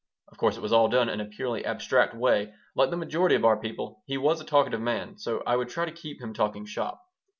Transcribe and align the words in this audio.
Of 0.29 0.37
course, 0.39 0.57
it 0.57 0.61
was 0.61 0.73
all 0.73 0.87
done 0.87 1.09
in 1.09 1.21
a 1.21 1.25
purely 1.25 1.63
abstract 1.63 2.15
way. 2.15 2.55
Like 2.73 2.89
the 2.89 2.97
majority 2.97 3.35
of 3.35 3.45
our 3.45 3.55
people, 3.55 4.01
he 4.07 4.17
was 4.17 4.41
a 4.41 4.43
talkative 4.43 4.81
man 4.81 5.19
so 5.19 5.43
I 5.45 5.55
would 5.55 5.69
try 5.69 5.85
to 5.85 5.91
keep 5.91 6.19
him 6.19 6.33
talking 6.33 6.65
shop. 6.65 7.03